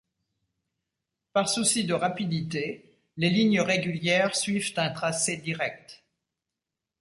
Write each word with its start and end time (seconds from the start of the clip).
Par 1.31 1.47
souci 1.47 1.83
de 1.85 1.93
rapidité, 1.93 2.91
les 3.17 3.29
lignes 3.29 3.61
régulières 3.61 4.35
suivent 4.35 4.73
un 4.77 4.89
tracé 4.89 5.37
direct. 5.37 6.03